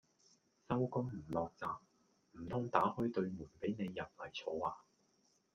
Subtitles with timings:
[0.67, 1.77] 收工唔落閘，
[2.31, 4.75] 唔通打開對門俾你入嚟坐呀